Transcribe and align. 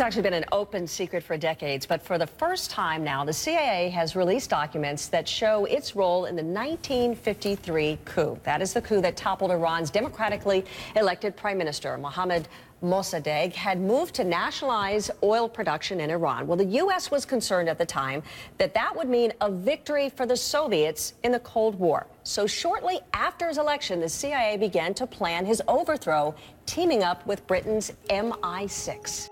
It's 0.00 0.06
actually 0.06 0.22
been 0.22 0.32
an 0.32 0.46
open 0.50 0.86
secret 0.86 1.22
for 1.22 1.36
decades, 1.36 1.84
but 1.84 2.00
for 2.00 2.16
the 2.16 2.26
first 2.26 2.70
time 2.70 3.04
now, 3.04 3.22
the 3.22 3.34
CIA 3.34 3.90
has 3.90 4.16
released 4.16 4.48
documents 4.48 5.08
that 5.08 5.28
show 5.28 5.66
its 5.66 5.94
role 5.94 6.24
in 6.24 6.36
the 6.36 6.42
1953 6.42 7.98
coup. 8.06 8.40
That 8.42 8.62
is 8.62 8.72
the 8.72 8.80
coup 8.80 9.02
that 9.02 9.14
toppled 9.14 9.50
Iran's 9.50 9.90
democratically 9.90 10.64
elected 10.96 11.36
prime 11.36 11.58
minister, 11.58 11.98
Mohammad 11.98 12.48
Mossadegh 12.82 13.52
had 13.52 13.78
moved 13.78 14.14
to 14.14 14.24
nationalize 14.24 15.10
oil 15.22 15.50
production 15.50 16.00
in 16.00 16.08
Iran. 16.08 16.46
Well, 16.46 16.56
the 16.56 16.64
U.S. 16.64 17.10
was 17.10 17.26
concerned 17.26 17.68
at 17.68 17.76
the 17.76 17.84
time 17.84 18.22
that 18.56 18.72
that 18.72 18.96
would 18.96 19.10
mean 19.10 19.34
a 19.42 19.50
victory 19.50 20.08
for 20.08 20.24
the 20.24 20.34
Soviets 20.34 21.12
in 21.24 21.32
the 21.32 21.40
Cold 21.40 21.78
War. 21.78 22.06
So 22.22 22.46
shortly 22.46 23.00
after 23.12 23.48
his 23.48 23.58
election, 23.58 24.00
the 24.00 24.08
CIA 24.08 24.56
began 24.56 24.94
to 24.94 25.06
plan 25.06 25.44
his 25.44 25.60
overthrow, 25.68 26.34
teaming 26.64 27.02
up 27.02 27.26
with 27.26 27.46
Britain's 27.46 27.92
MI6. 28.08 29.28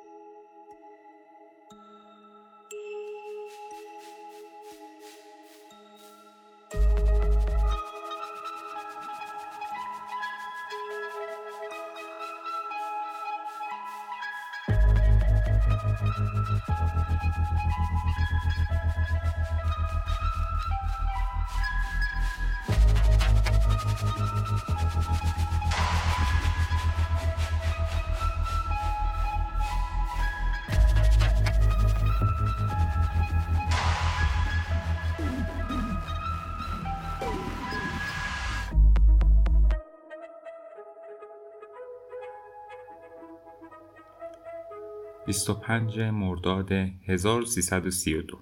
25 45.38 46.00
مرداد 46.00 46.72
1332 46.72 48.38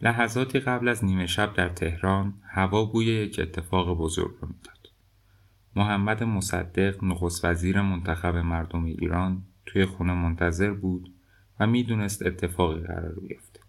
لحظاتی 0.00 0.60
قبل 0.60 0.88
از 0.88 1.04
نیمه 1.04 1.26
شب 1.26 1.54
در 1.54 1.68
تهران 1.68 2.34
هوا 2.42 2.84
بوی 2.84 3.06
یک 3.06 3.40
اتفاق 3.42 3.98
بزرگ 3.98 4.34
رو 4.40 4.48
می‌داد. 4.48 4.88
محمد 5.76 6.22
مصدق 6.22 7.04
نخست 7.04 7.44
وزیر 7.44 7.80
منتخب 7.80 8.36
مردم 8.36 8.84
ایران 8.84 9.42
توی 9.66 9.86
خونه 9.86 10.12
منتظر 10.12 10.70
بود 10.70 11.12
و 11.60 11.66
می‌دونست 11.66 12.26
اتفاقی 12.26 12.80
قرار 12.80 13.14
بیفته 13.20 13.60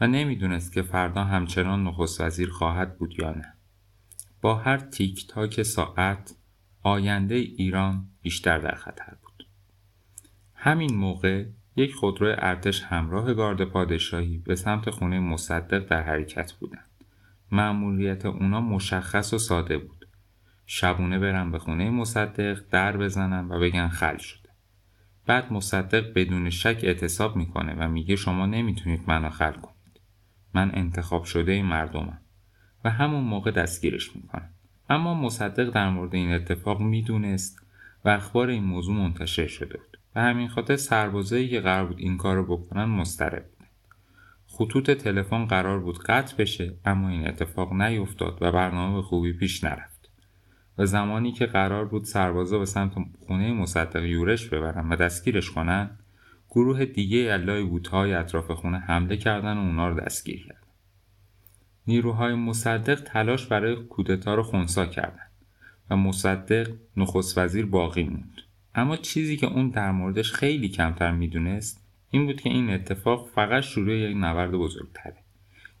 و 0.00 0.06
نمی‌دونست 0.06 0.72
که 0.72 0.82
فردا 0.82 1.24
همچنان 1.24 1.84
نخست 1.84 2.20
وزیر 2.20 2.50
خواهد 2.50 2.98
بود 2.98 3.18
یا 3.18 3.30
نه. 3.30 3.54
با 4.40 4.54
هر 4.54 4.78
تیک 4.78 5.26
تاک 5.28 5.62
ساعت 5.62 6.34
آینده 6.82 7.34
ایران 7.34 8.08
بیشتر 8.22 8.58
در 8.58 8.74
خطر 8.74 9.14
بود. 9.22 9.29
همین 10.62 10.96
موقع 10.96 11.44
یک 11.76 11.94
خودرو 11.94 12.34
ارتش 12.38 12.82
همراه 12.82 13.34
گارد 13.34 13.64
پادشاهی 13.64 14.38
به 14.38 14.54
سمت 14.54 14.90
خونه 14.90 15.20
مصدق 15.20 15.88
در 15.88 16.02
حرکت 16.02 16.52
بودند. 16.52 16.90
معمولیت 17.52 18.26
اونا 18.26 18.60
مشخص 18.60 19.34
و 19.34 19.38
ساده 19.38 19.78
بود. 19.78 20.08
شبونه 20.66 21.18
برن 21.18 21.50
به 21.50 21.58
خونه 21.58 21.90
مصدق 21.90 22.60
در 22.70 22.96
بزنن 22.96 23.48
و 23.48 23.60
بگن 23.60 23.88
خل 23.88 24.16
شده. 24.16 24.48
بعد 25.26 25.52
مصدق 25.52 26.12
بدون 26.14 26.50
شک 26.50 26.80
اعتصاب 26.82 27.36
می‌کنه 27.36 27.74
و 27.74 27.88
میگه 27.88 28.16
شما 28.16 28.46
نمی‌تونید 28.46 29.00
منو 29.06 29.30
خل 29.30 29.52
کنید. 29.52 30.00
من 30.54 30.70
انتخاب 30.74 31.24
شده 31.24 31.62
مردمم 31.62 32.20
و 32.84 32.90
همون 32.90 33.24
موقع 33.24 33.50
دستگیرش 33.50 34.16
می‌کنن. 34.16 34.50
اما 34.88 35.14
مصدق 35.14 35.70
در 35.70 35.90
مورد 35.90 36.14
این 36.14 36.32
اتفاق 36.32 36.80
می‌دونست 36.80 37.66
و 38.04 38.08
اخبار 38.08 38.48
این 38.48 38.64
موضوع 38.64 38.96
منتشر 38.96 39.46
شده 39.46 39.78
بود. 39.78 39.89
به 40.14 40.20
همین 40.20 40.48
خاطر 40.48 40.76
سربازایی 40.76 41.48
که 41.48 41.60
قرار 41.60 41.86
بود 41.86 41.98
این 41.98 42.16
کار 42.16 42.36
رو 42.36 42.56
بکنن 42.56 42.84
مضطرب 42.84 43.44
بودن 43.44 43.60
خطوط 44.46 44.90
تلفن 44.90 45.44
قرار 45.44 45.80
بود 45.80 45.98
قطع 45.98 46.36
بشه 46.36 46.74
اما 46.84 47.08
این 47.08 47.28
اتفاق 47.28 47.72
نیفتاد 47.72 48.38
و 48.40 48.52
برنامه 48.52 48.96
به 48.96 49.02
خوبی 49.02 49.32
پیش 49.32 49.64
نرفت. 49.64 50.10
و 50.78 50.86
زمانی 50.86 51.32
که 51.32 51.46
قرار 51.46 51.84
بود 51.84 52.04
سربازا 52.04 52.58
به 52.58 52.64
سمت 52.64 52.92
خونه 53.26 53.52
مصدق 53.52 54.04
یورش 54.04 54.48
ببرن 54.48 54.88
و 54.88 54.96
دستگیرش 54.96 55.50
کنن 55.50 55.90
گروه 56.50 56.84
دیگه 56.84 57.32
علای 57.32 57.64
بوتهای 57.64 58.14
اطراف 58.14 58.50
خونه 58.50 58.78
حمله 58.78 59.16
کردن 59.16 59.56
و 59.56 59.60
اونا 59.60 59.88
رو 59.88 60.00
دستگیر 60.00 60.46
کردن. 60.46 60.60
نیروهای 61.86 62.34
مصدق 62.34 63.00
تلاش 63.00 63.46
برای 63.46 63.76
کودتا 63.76 64.34
رو 64.34 64.42
خونسا 64.42 64.86
کردند 64.86 65.30
و 65.90 65.96
مصدق 65.96 66.70
نخست 66.96 67.38
وزیر 67.38 67.66
باقی 67.66 68.02
موند. 68.02 68.49
اما 68.74 68.96
چیزی 68.96 69.36
که 69.36 69.46
اون 69.46 69.68
در 69.68 69.90
موردش 69.90 70.32
خیلی 70.32 70.68
کمتر 70.68 71.10
می‌دونست 71.10 71.84
این 72.10 72.26
بود 72.26 72.40
که 72.40 72.50
این 72.50 72.70
اتفاق 72.70 73.28
فقط 73.34 73.62
شروع 73.62 73.96
یک 73.96 74.16
نبرد 74.16 74.50
بزرگتره 74.50 75.16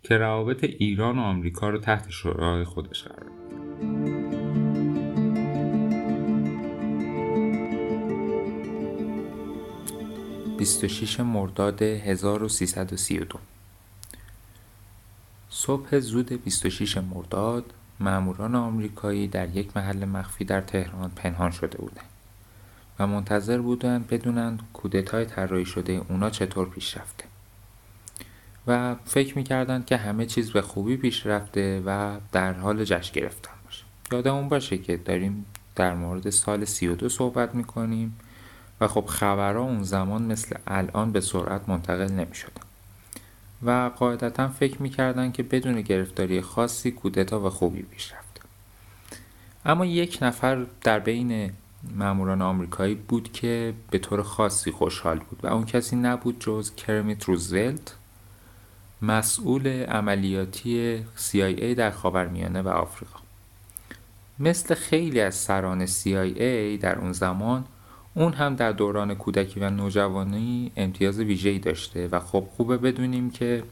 که 0.02 0.16
روابط 0.16 0.64
ایران 0.64 1.18
و 1.18 1.20
آمریکا 1.20 1.70
رو 1.70 1.78
تحت 1.78 2.10
شعاع 2.10 2.64
خودش 2.64 3.02
قرار 3.02 3.30
میده 3.30 4.20
26 10.58 11.20
مرداد 11.20 11.82
1332 11.82 13.38
صبح 15.48 15.98
زود 15.98 16.44
26 16.44 16.96
مرداد 16.96 17.74
ماموران 18.00 18.54
آمریکایی 18.54 19.28
در 19.28 19.56
یک 19.56 19.76
محل 19.76 20.04
مخفی 20.04 20.44
در 20.44 20.60
تهران 20.60 21.10
پنهان 21.10 21.50
شده 21.50 21.78
بودند. 21.78 22.09
و 23.00 23.06
منتظر 23.06 23.58
بودند 23.58 24.06
بدونند 24.06 24.60
کودتای 24.72 25.24
طراحی 25.24 25.64
شده 25.64 26.02
اونا 26.08 26.30
چطور 26.30 26.68
پیش 26.68 26.96
رفته. 26.96 27.24
و 28.66 28.94
فکر 29.04 29.38
می‌کردند 29.38 29.86
که 29.86 29.96
همه 29.96 30.26
چیز 30.26 30.50
به 30.50 30.62
خوبی 30.62 30.96
پیش 30.96 31.26
رفته 31.26 31.82
و 31.86 32.18
در 32.32 32.52
حال 32.52 32.84
جشن 32.84 33.12
گرفتن 33.12 33.52
باشه. 33.64 33.84
یادمون 34.12 34.48
باشه 34.48 34.78
که 34.78 34.96
داریم 34.96 35.46
در 35.76 35.94
مورد 35.94 36.30
سال 36.30 36.64
32 36.64 37.08
صحبت 37.08 37.54
می‌کنیم 37.54 38.16
و 38.80 38.88
خب 38.88 39.04
خبرها 39.06 39.62
اون 39.62 39.82
زمان 39.82 40.22
مثل 40.22 40.56
الان 40.66 41.12
به 41.12 41.20
سرعت 41.20 41.68
منتقل 41.68 42.12
نمی 42.12 42.26
و 43.62 43.90
قاعدتا 43.96 44.48
فکر 44.48 44.82
می‌کردن 44.82 45.32
که 45.32 45.42
بدون 45.42 45.80
گرفتاری 45.80 46.40
خاصی 46.40 46.90
کودتا 46.90 47.40
و 47.40 47.50
خوبی 47.50 47.82
پیش 47.82 48.12
رفته. 48.12 48.40
اما 49.64 49.86
یک 49.86 50.18
نفر 50.22 50.66
در 50.82 50.98
بین 50.98 51.52
ماموران 51.82 52.42
آمریکایی 52.42 52.94
بود 52.94 53.32
که 53.32 53.74
به 53.90 53.98
طور 53.98 54.22
خاصی 54.22 54.70
خوشحال 54.70 55.18
بود 55.18 55.44
و 55.44 55.46
اون 55.46 55.64
کسی 55.64 55.96
نبود 55.96 56.36
جز 56.40 56.74
کرمیت 56.74 57.24
روزولت 57.24 57.94
مسئول 59.02 59.66
عملیاتی 59.68 61.04
CIA 61.16 61.74
در 61.76 61.90
خاورمیانه 61.90 62.62
و 62.62 62.68
آفریقا. 62.68 63.18
مثل 64.38 64.74
خیلی 64.74 65.20
از 65.20 65.34
سران 65.34 65.86
CIA 65.86 66.80
در 66.80 66.98
اون 66.98 67.12
زمان 67.12 67.64
اون 68.14 68.32
هم 68.32 68.54
در 68.54 68.72
دوران 68.72 69.14
کودکی 69.14 69.60
و 69.60 69.70
نوجوانی 69.70 70.72
امتیاز 70.76 71.20
ویژه‌ای 71.20 71.58
داشته 71.58 72.08
و 72.08 72.20
خب 72.20 72.44
خوبه 72.56 72.76
بدونیم 72.76 73.30
که 73.30 73.62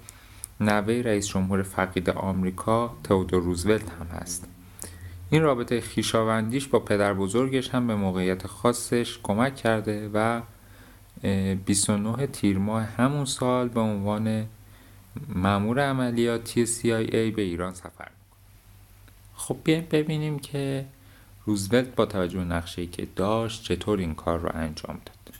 نوه 0.60 1.02
رئیس 1.04 1.26
جمهور 1.26 1.62
فقید 1.62 2.10
آمریکا 2.10 2.96
تئودور 3.04 3.42
روزولت 3.42 3.90
هم 3.90 4.06
هست. 4.06 4.48
این 5.30 5.42
رابطه 5.42 5.80
خیشاوندیش 5.80 6.68
با 6.68 6.78
پدر 6.78 7.14
بزرگش 7.14 7.70
هم 7.70 7.86
به 7.86 7.94
موقعیت 7.94 8.46
خاصش 8.46 9.18
کمک 9.22 9.56
کرده 9.56 10.10
و 10.14 10.40
29 11.66 12.26
تیر 12.26 12.58
ماه 12.58 12.82
همون 12.82 13.24
سال 13.24 13.68
به 13.68 13.80
عنوان 13.80 14.46
مامور 15.28 15.80
عملیاتی 15.80 16.66
CIA 16.66 17.34
به 17.36 17.42
ایران 17.42 17.74
سفر 17.74 18.08
خب 19.36 19.56
بیایم 19.64 19.86
ببینیم 19.90 20.38
که 20.38 20.84
روزولت 21.46 21.94
با 21.94 22.06
توجه 22.06 22.44
نقشه 22.44 22.86
که 22.86 23.06
داشت 23.16 23.62
چطور 23.64 23.98
این 23.98 24.14
کار 24.14 24.38
رو 24.38 24.50
انجام 24.54 25.00
داد. 25.06 25.34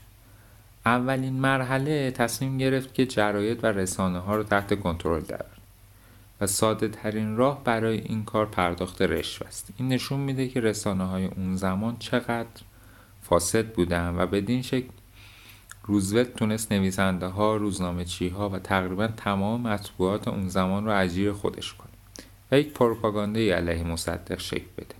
اولین 0.86 1.32
مرحله 1.32 2.10
تصمیم 2.10 2.58
گرفت 2.58 2.94
که 2.94 3.06
جراید 3.06 3.64
و 3.64 3.66
رسانه 3.66 4.18
ها 4.18 4.36
رو 4.36 4.42
تحت 4.42 4.80
کنترل 4.80 5.20
دارد 5.20 5.57
و 6.40 6.46
ساده 6.46 6.88
ترین 6.88 7.36
راه 7.36 7.64
برای 7.64 7.98
این 7.98 8.24
کار 8.24 8.46
پرداخت 8.46 9.02
رشوه 9.02 9.48
است. 9.48 9.70
این 9.76 9.88
نشون 9.88 10.20
میده 10.20 10.48
که 10.48 10.60
رسانه 10.60 11.04
های 11.04 11.24
اون 11.24 11.56
زمان 11.56 11.96
چقدر 11.98 12.62
فاسد 13.22 13.72
بودن 13.72 14.14
و 14.18 14.26
بدین 14.26 14.62
شکل 14.62 14.88
روزولت 15.84 16.34
تونست 16.34 16.72
نویسنده 16.72 17.26
ها، 17.26 17.56
روزنامه 17.56 18.04
چی 18.04 18.28
ها 18.28 18.48
و 18.48 18.58
تقریبا 18.58 19.06
تمام 19.06 19.60
مطبوعات 19.60 20.28
اون 20.28 20.48
زمان 20.48 20.84
رو 20.84 21.00
اجیر 21.00 21.32
خودش 21.32 21.74
کنه 21.74 21.88
و 22.52 22.58
یک 22.58 22.72
پروپاگانده 22.72 23.54
علیه 23.54 23.84
مصدق 23.84 24.38
شکل 24.38 24.66
بده. 24.78 24.97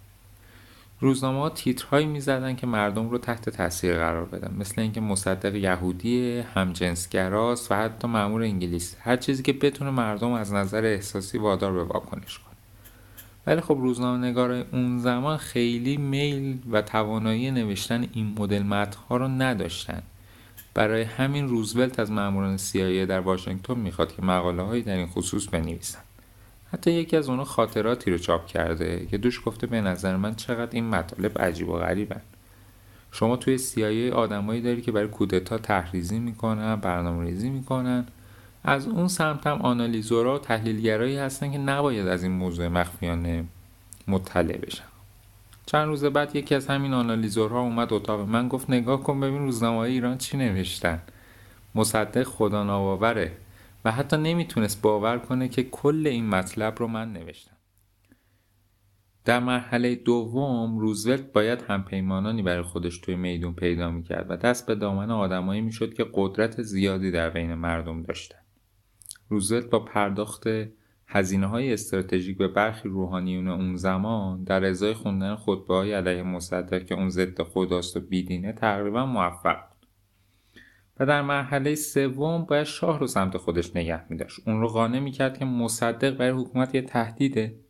روزنامه 1.01 1.39
ها 1.39 1.51
تیترهایی 1.51 2.07
می‌زدن 2.07 2.57
که 2.57 2.67
مردم 2.67 3.11
رو 3.11 3.19
تحت 3.19 3.51
تاثیر 3.51 3.95
قرار 3.95 4.25
بدن. 4.25 4.55
مثل 4.59 4.81
اینکه 4.81 5.01
مصدق 5.01 5.55
یهودی 5.55 6.39
همجنسگراست 6.41 7.73
و 7.73 7.75
حتی 7.75 8.09
مامور 8.09 8.43
انگلیس. 8.43 8.97
هر 9.01 9.17
چیزی 9.17 9.43
که 9.43 9.53
بتونه 9.53 9.91
مردم 9.91 10.33
از 10.33 10.53
نظر 10.53 10.85
احساسی 10.85 11.39
وادار 11.39 11.73
به 11.73 11.85
واکنش 11.85 12.39
کنه. 12.39 12.57
ولی 13.47 13.61
خب 13.61 13.79
روزنامه 13.81 14.29
نگارای 14.29 14.65
اون 14.73 14.99
زمان 14.99 15.37
خیلی 15.37 15.97
میل 15.97 16.59
و 16.71 16.83
توانایی 16.83 17.51
نوشتن 17.51 18.07
این 18.13 18.35
مدل 18.39 18.63
متنها 18.63 19.17
رو 19.17 19.29
نداشتن. 19.29 20.03
برای 20.75 21.03
همین 21.03 21.49
روزولت 21.49 22.01
از 22.01 22.11
ماموران 22.11 22.57
سیایی 22.57 23.07
در 23.07 23.21
واشنگتن 23.21 23.79
می‌خواد 23.79 24.17
که 24.17 24.23
مقاله 24.23 24.63
هایی 24.63 24.83
در 24.83 24.97
این 24.97 25.07
خصوص 25.07 25.49
بنویسن. 25.49 25.99
حتی 26.73 26.93
یکی 26.93 27.17
از 27.17 27.29
اونها 27.29 27.45
خاطراتی 27.45 28.11
رو 28.11 28.19
چاپ 28.19 28.47
کرده 28.47 29.07
که 29.07 29.19
دوش 29.19 29.41
گفته 29.45 29.67
به 29.67 29.81
نظر 29.81 30.17
من 30.17 30.35
چقدر 30.35 30.71
این 30.73 30.85
مطالب 30.85 31.39
عجیب 31.39 31.69
و 31.69 31.79
غریبن. 31.79 32.21
شما 33.13 33.37
توی 33.37 33.59
سیایی 33.59 34.11
آدمایی 34.11 34.61
داری 34.61 34.83
که 34.83 34.93
برای 34.93 35.09
کودتا 35.09 35.59
تحریزی 35.59 36.19
می‌کنن 36.19 36.77
برنامه 36.77 37.25
ریزی 37.25 37.51
می‌کنن. 37.51 38.07
از 38.65 38.87
اون 38.87 39.09
سمت 39.09 39.47
هم 39.47 39.63
آنالیزورا 39.63 40.35
و 40.35 40.39
تحلیلگرایی 40.39 41.17
هستن 41.17 41.53
که 41.53 41.59
نباید 41.59 42.07
از 42.07 42.23
این 42.23 42.33
موضوع 42.33 42.69
مخفیانه 42.69 43.45
مطلع 44.09 44.57
بشن. 44.57 44.85
چند 45.67 45.87
روز 45.87 46.05
بعد 46.05 46.37
یکی 46.37 46.55
از 46.55 46.67
همین 46.67 46.95
آنالیزورها 46.95 47.61
اومد 47.61 47.93
اتاق 47.93 48.21
من 48.29 48.49
گفت 48.49 48.71
نگاه 48.71 49.03
کن 49.03 49.21
ببین 49.21 49.39
روزنامه 49.39 49.79
ایران 49.79 50.19
چی 50.19 50.37
نوشتن. 50.37 51.03
مصدق 51.75 52.23
خدا 52.23 52.65
نواوره 52.65 53.33
و 53.85 53.93
حتی 53.93 54.17
نمی‌تونست 54.17 54.83
باور 54.83 55.19
کنه 55.19 55.49
که 55.49 55.63
کل 55.63 56.07
این 56.07 56.29
مطلب 56.29 56.75
رو 56.79 56.87
من 56.87 57.13
نوشتم. 57.13 57.57
در 59.25 59.41
مرحله 59.41 59.95
دوم 59.95 60.79
روزولت 60.79 61.33
باید 61.33 61.63
همپیمانانی 61.63 62.43
برای 62.43 62.63
خودش 62.63 62.99
توی 62.99 63.17
میدون 63.17 63.55
پیدا 63.55 63.91
می‌کرد 63.91 64.31
و 64.31 64.37
دست 64.37 64.67
به 64.67 64.75
دامن 64.75 65.11
آدمایی 65.11 65.61
می‌شد 65.61 65.95
که 65.95 66.07
قدرت 66.15 66.63
زیادی 66.63 67.11
در 67.11 67.31
بین 67.31 67.55
مردم 67.55 68.03
داشتن. 68.03 68.39
روزولت 69.29 69.71
با 69.71 69.79
پرداخت 69.79 70.45
هزینه 71.07 71.47
های 71.47 71.73
استراتژیک 71.73 72.39
به 72.39 72.49
برخی 72.49 72.89
روحانیون 72.89 73.49
اون 73.49 73.77
زمان 73.77 74.45
در 74.45 74.65
ازای 74.65 74.95
خوندن 74.95 75.37
خطبه 75.37 75.75
های 75.75 75.93
علیه 75.93 76.23
مصدق 76.23 76.87
که 76.87 76.95
اون 76.95 77.09
ضد 77.09 77.43
خداست 77.43 77.97
و 77.97 78.01
بیدینه 78.01 78.53
تقریبا 78.53 79.07
موفق 79.07 79.57
و 81.01 81.07
در 81.07 81.23
مرحله 81.23 81.75
سوم 81.75 82.45
باید 82.45 82.67
شاه 82.67 82.99
رو 82.99 83.07
سمت 83.07 83.37
خودش 83.37 83.77
نگه 83.77 84.03
میداشت. 84.11 84.49
اون 84.49 84.61
رو 84.61 84.69
قانع 84.69 84.99
می‌کرد 84.99 85.39
که 85.39 85.45
مصدق 85.45 86.17
برای 86.17 86.43
حکومت 86.43 86.75
یه 86.75 86.83
تهدیده 86.83 87.61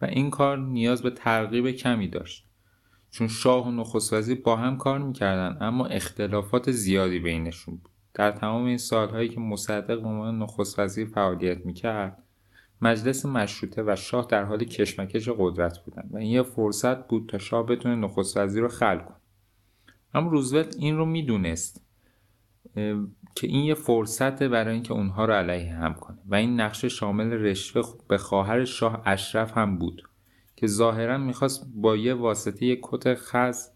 و 0.00 0.04
این 0.04 0.30
کار 0.30 0.58
نیاز 0.58 1.02
به 1.02 1.10
ترغیب 1.10 1.70
کمی 1.70 2.08
داشت. 2.08 2.46
چون 3.10 3.28
شاه 3.28 3.68
و 3.68 3.70
نخست 3.70 4.30
با 4.30 4.56
هم 4.56 4.76
کار 4.76 4.98
می‌کردن 4.98 5.58
اما 5.60 5.86
اختلافات 5.86 6.70
زیادی 6.70 7.18
بینشون 7.18 7.76
بود. 7.76 7.92
در 8.14 8.30
تمام 8.30 8.64
این 8.64 8.78
سالهایی 8.78 9.28
که 9.28 9.40
مصدق 9.40 10.00
به 10.02 10.08
عنوان 10.08 10.38
نخست 10.38 10.78
وزیر 10.78 11.06
فعالیت 11.06 11.66
می‌کرد 11.66 12.22
مجلس 12.82 13.26
مشروطه 13.26 13.82
و 13.86 13.96
شاه 13.96 14.26
در 14.30 14.44
حال 14.44 14.64
کشمکش 14.64 15.28
قدرت 15.28 15.78
بودن 15.78 16.08
و 16.10 16.16
این 16.16 16.30
یه 16.30 16.42
فرصت 16.42 17.08
بود 17.08 17.28
تا 17.28 17.38
شاه 17.38 17.66
بتونه 17.66 17.94
نخست 17.94 18.36
رو 18.36 18.68
خل 18.68 18.98
کنه. 18.98 19.16
اما 20.14 20.30
روزولت 20.30 20.76
این 20.78 20.96
رو 20.96 21.06
می‌دونست. 21.06 21.84
که 23.34 23.46
این 23.46 23.64
یه 23.64 23.74
فرصت 23.74 24.42
برای 24.42 24.74
اینکه 24.74 24.92
اونها 24.92 25.24
رو 25.24 25.32
علیه 25.32 25.74
هم 25.74 25.94
کنه. 25.94 26.18
و 26.26 26.34
این 26.34 26.60
نقشه 26.60 26.88
شامل 26.88 27.32
رشوه 27.32 27.82
به 28.08 28.18
خواهر 28.18 28.64
شاه 28.64 29.02
اشرف 29.06 29.58
هم 29.58 29.78
بود 29.78 30.02
که 30.56 30.66
ظاهرا 30.66 31.18
می‌خواست 31.18 31.66
با 31.74 31.96
یه 31.96 32.14
واسطه 32.14 32.66
یه 32.66 32.78
کت 32.82 33.14
خز 33.14 33.68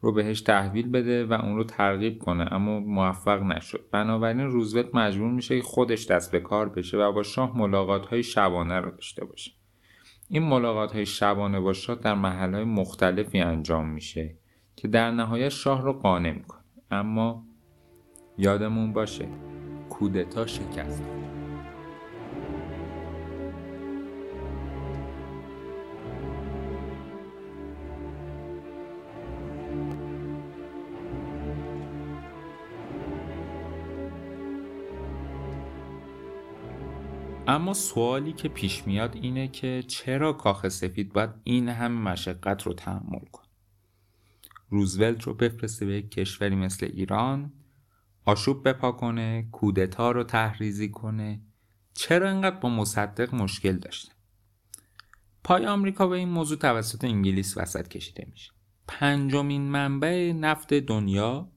رو 0.00 0.12
بهش 0.12 0.40
تحویل 0.40 0.90
بده 0.90 1.24
و 1.24 1.32
اون 1.32 1.56
رو 1.56 1.64
ترغیب 1.64 2.18
کنه 2.18 2.52
اما 2.52 2.80
موفق 2.80 3.42
نشد. 3.42 3.84
بنابراین 3.92 4.40
روزولت 4.40 4.94
مجبور 4.94 5.30
میشه 5.30 5.56
که 5.56 5.62
خودش 5.62 6.06
دست 6.06 6.32
به 6.32 6.40
کار 6.40 6.68
بشه 6.68 6.96
و 6.96 7.12
با 7.12 7.22
شاه 7.22 7.58
ملاقات 7.58 8.06
های 8.06 8.22
شبانه 8.22 8.80
رو 8.80 8.90
داشته 8.90 9.24
باشه. 9.24 9.52
این 10.28 10.42
ملاقات 10.42 10.92
های 10.92 11.06
شبانه 11.06 11.60
با 11.60 11.72
شاه 11.72 11.96
در 11.96 12.14
محل 12.14 12.54
های 12.54 12.64
مختلفی 12.64 13.38
انجام 13.40 13.88
میشه 13.88 14.36
که 14.76 14.88
در 14.88 15.10
نهایت 15.10 15.48
شاه 15.48 15.82
رو 15.82 15.92
قانع 15.92 16.32
می‌کنه. 16.32 16.60
اما 16.90 17.44
یادمون 18.40 18.92
باشه 18.92 19.28
کودتا 19.90 20.46
شکست. 20.46 21.02
اما 37.46 37.74
سوالی 37.74 38.32
که 38.32 38.48
پیش 38.48 38.86
میاد 38.86 39.16
اینه 39.16 39.48
که 39.48 39.84
چرا 39.88 40.32
کاخ 40.32 40.68
سفید 40.68 41.12
باید 41.12 41.30
این 41.44 41.68
همه 41.68 42.12
مشقت 42.12 42.62
رو 42.62 42.74
تحمل 42.74 43.24
کن 43.32 43.42
روزولت 44.68 45.22
رو 45.22 45.34
بفرسته 45.34 45.86
به 45.86 46.02
کشوری 46.02 46.54
مثل 46.54 46.86
ایران 46.86 47.52
آشوب 48.24 48.68
بپا 48.68 48.92
کنه 48.92 49.48
کودتا 49.52 50.10
رو 50.10 50.24
تحریزی 50.24 50.90
کنه. 50.90 51.40
چرا 51.94 52.30
انقدر 52.30 52.56
با 52.56 52.68
مصدق 52.68 53.34
مشکل 53.34 53.76
داشته؟ 53.76 54.12
پای 55.44 55.66
آمریکا 55.66 56.06
به 56.06 56.16
این 56.16 56.28
موضوع 56.28 56.58
توسط 56.58 57.04
انگلیس 57.04 57.58
وسط 57.58 57.88
کشیده 57.88 58.26
میشه. 58.30 58.52
پنجمین 58.88 59.62
منبع 59.62 60.32
نفت 60.32 60.74
دنیا 60.74 61.52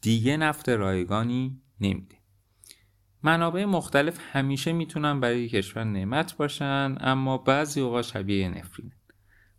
دیگه 0.00 0.36
نفت 0.36 0.68
رایگانی 0.68 1.60
نمیده. 1.80 2.16
منابع 3.22 3.64
مختلف 3.64 4.18
همیشه 4.32 4.72
می‌تونن 4.72 5.20
برای 5.20 5.48
کشور 5.48 5.84
نعمت 5.84 6.36
باشن 6.36 6.96
اما 7.00 7.38
بعضی 7.38 7.80
اوقات 7.80 8.04
شبیه 8.04 8.48
نفرین 8.48 8.92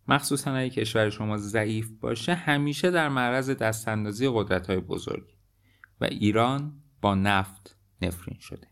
مخصوصا 0.07 0.55
اگه 0.55 0.69
کشور 0.69 1.09
شما 1.09 1.37
ضعیف 1.37 1.91
باشه 1.99 2.33
همیشه 2.33 2.91
در 2.91 3.09
معرض 3.09 3.49
دستاندازی 3.49 4.29
قدرت 4.33 4.67
های 4.67 4.79
بزرگی. 4.79 5.34
و 6.01 6.05
ایران 6.05 6.81
با 7.01 7.15
نفت 7.15 7.77
نفرین 8.01 8.39
شده. 8.39 8.67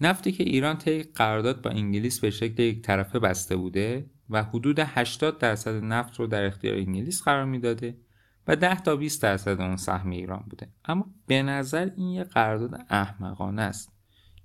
نفتی 0.00 0.32
که 0.32 0.44
ایران 0.44 0.78
طی 0.78 1.02
قرارداد 1.02 1.62
با 1.62 1.70
انگلیس 1.70 2.20
به 2.20 2.30
شکل 2.30 2.62
یک 2.62 2.82
طرفه 2.82 3.18
بسته 3.18 3.56
بوده 3.56 4.10
و 4.30 4.42
حدود 4.42 4.78
80 4.78 5.38
درصد 5.38 5.84
نفت 5.84 6.20
رو 6.20 6.26
در 6.26 6.44
اختیار 6.44 6.76
انگلیس 6.76 7.22
قرار 7.22 7.44
می‌داده 7.44 7.98
و 8.46 8.56
10 8.56 8.80
تا 8.80 8.96
20 8.96 9.22
درصد 9.22 9.60
اون 9.60 9.76
سهم 9.76 10.10
ایران 10.10 10.44
بوده. 10.50 10.72
اما 10.84 11.14
به 11.26 11.42
نظر 11.42 11.90
این 11.96 12.08
یه 12.08 12.24
قرارداد 12.24 12.80
احمقانه 12.90 13.62
است. 13.62 13.92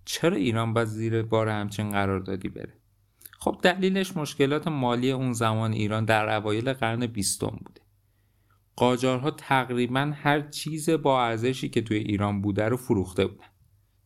چرا 0.06 0.36
ایران 0.36 0.74
باید 0.74 0.88
زیر 0.88 1.22
بار 1.22 1.50
همچین 1.50 1.90
قراردادی 1.90 2.50
بره؟ 2.50 2.74
خب 3.40 3.60
دلیلش 3.64 4.18
مشکلات 4.18 4.68
مالی 4.68 5.12
اون 5.12 5.34
زمان 5.34 5.74
ایران 5.74 6.06
در 6.06 6.36
اوایل 6.36 6.74
قرن 6.74 7.06
بیستم 7.06 7.60
بوده. 7.66 7.82
قاجارها 8.76 9.32
تقریبا 9.32 10.14
هر 10.16 10.42
چیز 10.42 10.90
با 10.90 11.26
ارزشی 11.26 11.70
که 11.70 11.82
توی 11.82 11.98
ایران 11.98 12.42
بوده 12.42 12.70
رو 12.70 12.78
فروخته 12.78 13.28
بودن. 13.28 13.46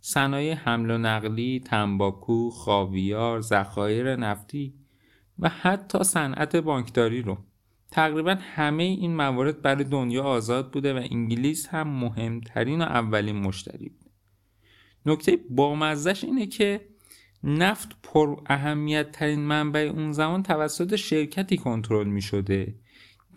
صنایع 0.02 0.54
حمل 0.54 0.92
و 0.92 0.98
نقلی، 0.98 1.60
تنباکو، 1.66 2.50
خاویار، 2.50 3.42
ذخایر 3.42 4.16
نفتی 4.16 4.74
و 5.40 5.50
حتی 5.50 6.04
صنعت 6.04 6.56
بانکداری 6.56 7.22
رو. 7.22 7.38
تقریبا 7.92 8.38
همه 8.40 8.84
این 8.84 9.16
موارد 9.16 9.62
برای 9.62 9.84
دنیا 9.84 10.24
آزاد 10.24 10.72
بوده 10.72 10.94
و 10.94 11.08
انگلیس 11.12 11.68
هم 11.68 11.88
مهمترین 11.88 12.82
و 12.82 12.86
اولین 12.86 13.36
مشتری 13.36 13.90
بود 13.90 14.12
نکته 15.06 15.38
بامزش 15.50 16.24
اینه 16.24 16.46
که 16.46 16.88
نفت 17.44 17.98
پر 18.04 18.36
اهمیت 18.46 19.12
ترین 19.12 19.40
منبع 19.40 19.80
اون 19.80 20.12
زمان 20.12 20.44
توسط 20.44 20.96
شرکتی 20.96 21.58
کنترل 21.58 22.08
می 22.08 22.22
شده 22.22 22.76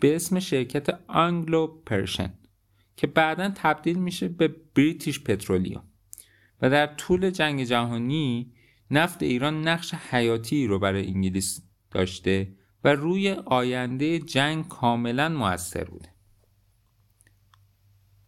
به 0.01 0.15
اسم 0.15 0.39
شرکت 0.39 0.99
آنگلو 1.07 1.67
پرشن 1.67 2.33
که 2.95 3.07
بعدا 3.07 3.51
تبدیل 3.55 3.99
میشه 3.99 4.27
به 4.27 4.55
بریتیش 4.75 5.23
پترولیوم. 5.23 5.83
و 6.61 6.69
در 6.69 6.87
طول 6.87 7.29
جنگ 7.29 7.63
جهانی 7.63 8.53
نفت 8.91 9.23
ایران 9.23 9.67
نقش 9.67 9.93
حیاتی 9.93 10.67
رو 10.67 10.79
برای 10.79 11.07
انگلیس 11.07 11.63
داشته 11.91 12.53
و 12.83 12.95
روی 12.95 13.29
آینده 13.31 14.19
جنگ 14.19 14.67
کاملا 14.67 15.29
موثر 15.29 15.83
بوده. 15.83 16.09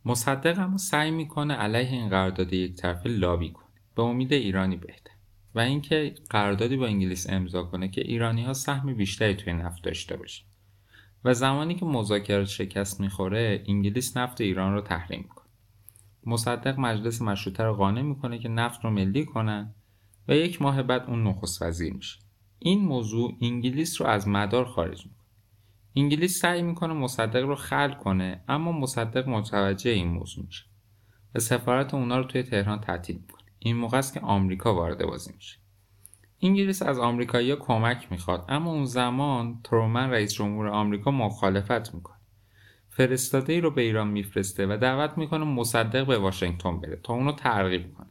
مصدق 0.06 0.60
اما 0.60 0.78
سعی 0.78 1.12
می‌کنه 1.12 1.54
علیه 1.54 1.92
این 1.92 2.10
قرارداد 2.10 2.54
یک 2.54 2.76
طرفه 2.76 3.10
لابی 3.10 3.52
کنه. 3.52 3.66
به 3.96 4.04
امید 4.04 4.34
ایرانی 4.34 4.78
بهتر. 4.78 5.14
و 5.56 5.60
اینکه 5.60 6.16
قراردادی 6.30 6.78
با 6.78 6.86
انگلیس 6.86 7.30
امضا 7.30 7.64
کنه 7.64 7.88
که 7.88 8.02
ایرانی 8.02 8.44
ها 8.44 8.54
سهم 8.54 8.94
بیشتری 8.94 9.34
توی 9.34 9.54
نفت 9.54 9.84
داشته 9.84 10.18
باشه. 10.18 10.44
و 11.26 11.34
زمانی 11.34 11.76
که 11.76 11.86
مذاکرات 11.86 12.48
شکست 12.48 13.00
می‌خوره 13.00 13.64
انگلیس 13.68 14.18
نفت 14.18 14.42
ایران 14.42 14.74
رو 14.74 14.82
تحریم 14.82 15.20
می‌کنه. 15.20 15.48
مصدق 16.26 16.80
مجلس 16.80 17.22
مشروطه 17.22 17.64
رو 17.64 17.74
قانع 17.74 18.02
می‌کنه 18.02 18.40
که 18.40 18.50
نفت 18.50 18.84
رو 18.84 18.90
ملی 18.90 19.26
کنن 19.26 19.76
و 20.28 20.36
یک 20.36 20.62
ماه 20.62 20.84
بعد 20.84 21.04
اون 21.08 21.28
نخست 21.28 21.62
وزیر 21.62 21.94
میشه. 21.94 22.20
این 22.60 22.86
موضوع 22.86 23.38
انگلیس 23.42 24.02
رو 24.02 24.08
از 24.08 24.28
مدار 24.28 24.66
خارج 24.66 25.06
می‌کنه. 25.06 25.28
انگلیس 25.96 26.40
سعی 26.40 26.62
می‌کنه 26.62 26.94
مصدق 26.94 27.44
رو 27.46 27.56
خل 27.56 27.94
کنه 27.94 28.44
اما 28.48 28.72
مصدق 28.72 29.30
متوجه 29.30 29.92
این 29.92 30.08
موضوع 30.08 30.46
میشه 30.46 30.66
و 31.36 31.40
سفارت 31.40 31.94
اونا 31.94 32.18
رو 32.18 32.24
توی 32.24 32.44
تهران 32.44 32.82
تعطیل 32.82 33.16
می‌کنه. 33.16 33.44
این 33.60 33.76
موقع 33.76 33.98
است 33.98 34.14
که 34.14 34.20
آمریکا 34.20 34.76
وارد 34.76 35.06
بازی 35.06 35.34
میشه. 35.36 35.63
انگلیس 36.44 36.82
از 36.82 37.00
آمریکایی‌ها 37.00 37.58
کمک 37.58 38.08
می‌خواد 38.12 38.46
اما 38.50 38.72
اون 38.72 38.86
زمان 38.86 39.60
ترومن 39.64 40.10
رئیس 40.10 40.34
جمهور 40.34 40.68
آمریکا 40.68 41.12
مخالفت 41.12 41.96
می‌کنه. 41.96 42.18
فرستاده 42.90 43.54
ای 43.54 43.62
رو 43.62 43.72
به 43.72 43.82
ایران 43.82 44.08
میفرسته 44.08 44.66
و 44.66 44.78
دعوت 44.78 45.18
می‌کنه 45.18 45.46
مصدق 45.46 46.08
به 46.08 46.18
واشنگتن 46.18 46.80
بره 46.80 47.00
تا 47.04 47.14
اونو 47.14 47.32
ترغیب 47.32 47.94
کنه. 47.94 48.08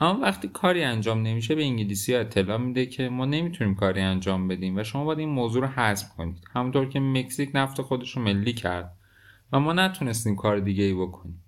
اما 0.00 0.20
وقتی 0.20 0.48
کاری 0.48 0.84
انجام 0.84 1.22
نمیشه 1.22 1.54
به 1.54 1.64
انگلیسی 1.64 2.14
ها 2.14 2.20
اطلاع 2.20 2.58
میده 2.58 2.86
که 2.86 3.08
ما 3.08 3.24
نمی‌تونیم 3.24 3.74
کاری 3.74 4.00
انجام 4.00 4.48
بدیم 4.48 4.76
و 4.76 4.84
شما 4.84 5.04
باید 5.04 5.18
این 5.18 5.28
موضوع 5.28 5.62
رو 5.62 5.68
حذف 5.68 6.16
کنید. 6.16 6.44
همونطور 6.54 6.88
که 6.88 7.00
مکزیک 7.00 7.50
نفت 7.54 7.82
خودش 7.82 8.16
رو 8.16 8.22
ملی 8.22 8.52
کرد 8.52 8.92
و 9.52 9.60
ما 9.60 9.72
نتونستیم 9.72 10.36
کار 10.36 10.60
دیگه 10.60 10.84
ای 10.84 10.94
بکنیم. 10.94 11.41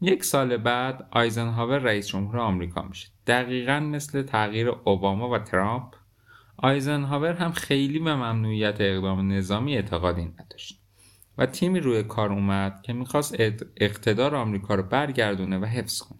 یک 0.00 0.24
سال 0.24 0.56
بعد 0.56 1.08
آیزنهاور 1.10 1.78
رئیس 1.78 2.08
جمهور 2.08 2.38
آمریکا 2.38 2.82
میشه 2.82 3.08
دقیقا 3.26 3.80
مثل 3.80 4.22
تغییر 4.22 4.68
اوباما 4.68 5.30
و 5.30 5.38
ترامپ 5.38 5.94
آیزنهاور 6.56 7.32
هم 7.32 7.52
خیلی 7.52 7.98
به 7.98 8.14
ممنوعیت 8.14 8.76
اقدام 8.80 9.32
نظامی 9.32 9.76
اعتقادی 9.76 10.24
نداشت 10.24 10.80
و 11.38 11.46
تیمی 11.46 11.80
روی 11.80 12.02
کار 12.02 12.32
اومد 12.32 12.82
که 12.82 12.92
می‌خواست 12.92 13.36
اقتدار 13.76 14.34
آمریکا 14.34 14.74
رو 14.74 14.82
برگردونه 14.82 15.58
و 15.58 15.64
حفظ 15.64 15.98
کنه. 15.98 16.18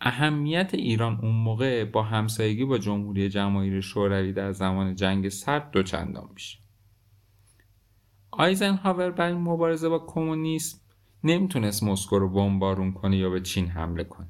اهمیت 0.00 0.74
ایران 0.74 1.18
اون 1.22 1.34
موقع 1.34 1.84
با 1.84 2.02
همسایگی 2.02 2.64
با 2.64 2.78
جمهوری 2.78 3.28
جماهیر 3.28 3.80
شوروی 3.80 4.32
در 4.32 4.52
زمان 4.52 4.94
جنگ 4.94 5.28
سرد 5.28 5.70
دوچندان 5.70 6.28
میشه 6.34 6.58
آیزنهاور 8.30 9.10
برای 9.10 9.34
مبارزه 9.34 9.88
با 9.88 9.98
کمونیسم 9.98 10.78
نمی‌تونست 11.24 11.82
مسکو 11.82 12.18
رو 12.18 12.28
بمبارون 12.28 12.92
کنه 12.92 13.16
یا 13.16 13.30
به 13.30 13.40
چین 13.40 13.66
حمله 13.66 14.04
کنه. 14.04 14.28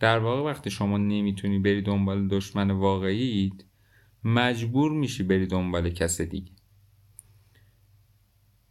در 0.00 0.18
واقع 0.18 0.50
وقتی 0.50 0.70
شما 0.70 0.98
نمی‌تونی 0.98 1.58
بری 1.58 1.82
دنبال 1.82 2.28
دشمن 2.28 2.70
واقعیت 2.70 3.52
مجبور 4.24 4.92
میشی 4.92 5.22
بری 5.22 5.46
دنبال 5.46 5.90
کس 5.90 6.20
دیگه. 6.20 6.52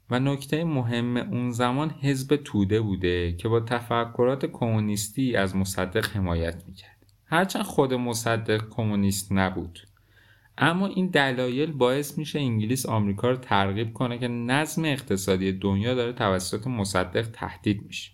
و 0.09 0.19
نکته 0.19 0.63
مهم 0.63 1.17
اون 1.17 1.51
زمان 1.51 1.89
حزب 1.89 2.35
توده 2.35 2.81
بوده 2.81 3.33
که 3.33 3.47
با 3.47 3.59
تفکرات 3.59 4.45
کمونیستی 4.45 5.35
از 5.35 5.55
مصدق 5.55 6.05
حمایت 6.05 6.63
می‌کرد. 6.67 7.13
هرچند 7.25 7.63
خود 7.63 7.93
مصدق 7.93 8.69
کمونیست 8.69 9.31
نبود. 9.31 9.79
اما 10.61 10.87
این 10.87 11.07
دلایل 11.07 11.71
باعث 11.71 12.17
میشه 12.17 12.39
انگلیس 12.39 12.85
آمریکا 12.85 13.29
رو 13.29 13.35
ترغیب 13.35 13.93
کنه 13.93 14.17
که 14.17 14.27
نظم 14.27 14.85
اقتصادی 14.85 15.51
دنیا 15.51 15.95
داره 15.95 16.13
توسط 16.13 16.67
مصدق 16.67 17.27
تهدید 17.33 17.81
میشه. 17.81 18.11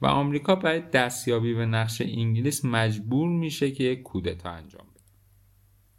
و 0.00 0.06
آمریکا 0.06 0.54
برای 0.54 0.80
دستیابی 0.80 1.54
به 1.54 1.66
نقش 1.66 2.00
انگلیس 2.00 2.64
مجبور 2.64 3.28
میشه 3.28 3.70
که 3.70 3.84
یک 3.84 4.02
کودتا 4.02 4.50
انجام 4.50 4.86
بده. 4.94 5.04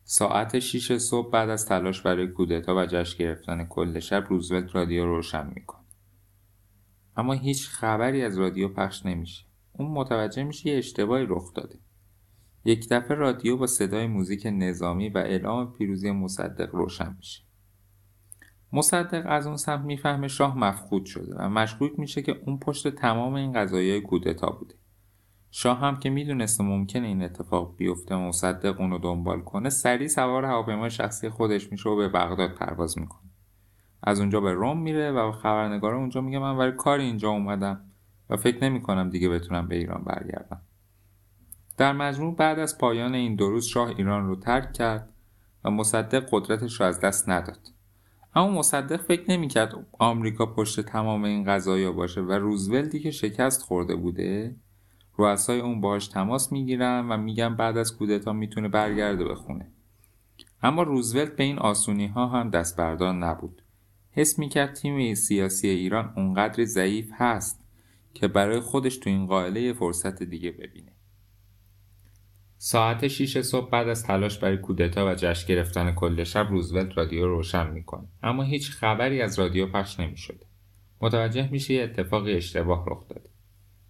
ساعت 0.03 0.59
6 0.59 0.98
صبح 0.98 1.31
بعد 1.31 1.50
از 1.50 1.65
تلاش 1.65 2.01
برای 2.01 2.27
کودتا 2.27 2.75
و 2.75 2.86
جشن 2.86 3.17
گرفتن 3.17 3.65
کل 3.65 4.00
شب 4.00 4.25
روزولت 4.29 4.75
رادیو 4.75 5.05
روشن 5.05 5.48
می‌کنه. 5.55 5.86
اما 7.17 7.33
هیچ 7.33 7.67
خبری 7.67 8.21
از 8.21 8.38
رادیو 8.38 8.69
پخش 8.69 9.05
نمیشه. 9.05 9.45
اون 9.74 9.91
متوجه 9.91 10.43
میشه 10.43 10.69
یه 10.69 10.77
اشتباهی 10.77 11.25
رخ 11.29 11.53
داده. 11.53 11.79
یک 12.66 12.89
دفعه 12.89 13.18
رادیو 13.18 13.58
با 13.58 13.68
صدای 13.68 14.08
موزیک 14.08 14.48
نظامی 14.51 15.10
و 15.10 15.18
اعلام 15.18 15.74
پیروزی 15.74 16.12
مصدق 16.12 16.75
روشن 16.75 17.16
میشه. 17.18 17.44
مصدق 18.74 19.24
از 19.25 19.48
اون 19.48 19.58
سمت 19.58 19.86
می‌فهمه 19.86 20.28
شاه 20.28 20.58
مفقود 20.58 21.06
شده 21.06 21.36
و 21.36 21.50
مشکوک 21.50 22.00
میشه 22.00 22.22
که 22.22 22.42
اون 22.46 22.60
پشت 22.60 22.88
تمام 22.88 23.34
این 23.34 23.54
قضایای 23.54 24.01
کودتا 24.01 24.50
بوده. 24.50 24.75
شاه 25.51 25.80
هم 25.80 26.00
که 26.00 26.10
می‌دونسته 26.10 26.63
ممکنه 26.63 27.08
این 27.08 27.24
اتفاق 27.24 27.75
بیفته 27.78 28.16
و 28.16 28.20
مصدق 28.20 28.82
اونو 28.82 28.98
دنبال 28.98 29.42
کنه 29.42 29.70
سریع 29.70 30.08
سوار 30.08 30.46
هواپیمای 30.46 30.89
شخصی 30.89 31.30
خودش 31.30 31.72
میشه 31.72 31.89
و 31.89 31.96
به 31.96 32.08
بغداد 32.08 32.51
پرواز 32.51 32.98
می‌کنه. 32.98 33.30
از 34.04 34.20
اونجا 34.20 34.42
به 34.42 34.54
روم 34.54 34.82
میره 34.82 35.12
و 35.12 35.32
خبرنگار 35.32 35.96
اونجا 35.96 36.22
میگه 36.22 36.39
من 36.39 36.58
برای 36.58 36.72
کار 36.72 37.00
اینجا 37.00 37.30
اومدم 37.30 37.82
و 38.30 38.38
فکر 38.38 38.63
نمی‌کنم 38.63 39.10
دیگه 39.10 39.30
بتونم 39.30 39.68
به 39.68 39.75
ایران 39.75 40.04
برگردم. 40.04 40.62
در 41.79 41.93
مجموع 41.93 42.36
بعد 42.36 42.59
از 42.59 42.77
پایان 42.77 43.15
این 43.15 43.36
دو 43.36 43.50
روز 43.50 43.65
شاه 43.65 43.88
ایران 43.88 44.27
رو 44.27 44.36
ترک 44.36 44.74
کرد 44.74 45.09
و 45.65 45.71
مصدق 45.71 46.27
قدرتش 46.31 46.79
رو 46.79 46.86
از 46.86 47.00
دست 47.00 47.29
نداد. 47.29 47.59
اما 48.36 48.59
مصدق 48.59 49.01
فکر 49.01 49.31
نمی‌کرد 49.31 49.88
آمریکا 50.00 50.45
پشت 50.45 50.81
تمام 50.81 51.24
این 51.24 51.43
قضایا 51.43 51.91
باشه 51.91 52.21
و 52.21 52.31
روزولتی 52.31 53.00
که 53.00 53.12
شکست 53.12 53.62
خورده 53.62 53.95
بوده 53.95 54.55
رؤسای 55.17 55.59
اون 55.59 55.81
باهاش 55.81 56.07
تماس 56.07 56.51
می‌گیرن 56.51 57.07
و 57.09 57.17
میگن 57.17 57.55
بعد 57.55 57.77
از 57.77 57.98
کودتا 57.98 58.33
می‌تونه 58.33 58.67
برگرده 58.67 59.24
به 59.24 59.36
خونه 59.36 59.71
اما 60.63 60.83
روزولت 60.83 61.36
به 61.36 61.43
این 61.43 61.59
آسونی 61.59 62.07
ها 62.07 62.27
هم 62.27 62.50
دست 62.50 62.77
بردار 62.77 63.13
نبود. 63.13 63.62
حس 64.12 64.39
می‌کرد 64.39 64.74
تیم 64.74 65.13
سیاسی 65.13 65.67
ایران 65.67 66.13
اونقدر 66.15 66.65
ضعیف 66.65 67.12
هست 67.13 67.63
که 68.13 68.27
برای 68.27 68.59
خودش 68.59 68.98
تو 68.98 69.09
این 69.09 69.27
قائله 69.27 69.74
فرصت 69.74 70.24
دیگه 70.24 70.51
ببینه. 70.51 70.99
ساعت 72.62 73.08
6 73.08 73.42
صبح 73.42 73.70
بعد 73.70 73.88
از 73.88 74.04
تلاش 74.04 74.38
برای 74.38 74.58
کودتا 74.58 75.12
و 75.12 75.16
جشن 75.16 75.48
گرفتن 75.48 75.92
کل 75.92 76.24
شب 76.24 76.48
روزولت 76.50 76.98
رادیو 76.98 77.28
روشن 77.28 77.70
می‌کنه. 77.70 78.08
اما 78.24 78.44
هیچ 78.44 78.72
خبری 78.72 79.22
از 79.22 79.39
رادیو 79.39 79.68
پخش 79.68 80.00
نمی‌شده. 80.00 80.46
متوجه 81.01 81.51
میشه 81.51 81.74
یه 81.74 81.84
اتفاقی 81.84 82.34
اشتباه 82.34 82.86
رخ 82.88 83.08
داده. 83.08 83.30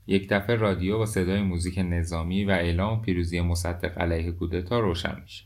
یک 0.07 0.29
دفعه 0.29 0.55
رادیو 0.55 0.97
با 0.97 1.05
صدای 1.05 1.41
موزیک 1.41 1.79
نظامی 1.79 2.45
و 2.45 2.49
اعلام 2.49 3.01
پیروزی 3.01 3.41
مصدق 3.41 3.97
علیه 3.97 4.31
کودتا 4.31 4.79
روشن 4.79 5.21
میشه. 5.21 5.45